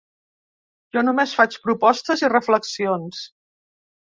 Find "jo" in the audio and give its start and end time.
0.97-1.03